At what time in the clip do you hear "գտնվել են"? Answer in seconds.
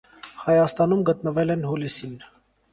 1.11-1.71